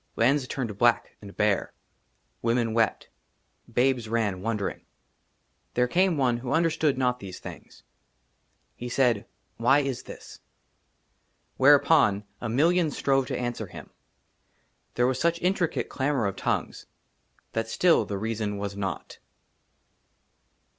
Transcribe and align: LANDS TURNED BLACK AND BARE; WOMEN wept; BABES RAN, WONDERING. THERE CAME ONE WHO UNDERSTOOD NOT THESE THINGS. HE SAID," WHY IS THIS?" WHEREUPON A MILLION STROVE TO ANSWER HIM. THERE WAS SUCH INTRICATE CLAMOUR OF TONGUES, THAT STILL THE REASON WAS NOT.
LANDS 0.15 0.47
TURNED 0.47 0.79
BLACK 0.79 1.15
AND 1.21 1.37
BARE; 1.37 1.73
WOMEN 2.41 2.73
wept; 2.73 3.09
BABES 3.71 4.09
RAN, 4.09 4.41
WONDERING. 4.41 4.81
THERE 5.75 5.87
CAME 5.87 6.17
ONE 6.17 6.37
WHO 6.37 6.53
UNDERSTOOD 6.53 6.97
NOT 6.97 7.19
THESE 7.19 7.37
THINGS. 7.39 7.83
HE 8.77 8.89
SAID," 8.89 9.25
WHY 9.57 9.79
IS 9.81 10.01
THIS?" 10.01 10.39
WHEREUPON 11.57 12.23
A 12.41 12.49
MILLION 12.49 12.89
STROVE 12.89 13.27
TO 13.27 13.37
ANSWER 13.37 13.67
HIM. 13.67 13.91
THERE 14.95 15.05
WAS 15.05 15.19
SUCH 15.19 15.37
INTRICATE 15.37 15.89
CLAMOUR 15.89 16.25
OF 16.25 16.35
TONGUES, 16.35 16.87
THAT 17.53 17.67
STILL 17.69 18.05
THE 18.05 18.17
REASON 18.17 18.57
WAS 18.57 18.75
NOT. 18.75 19.19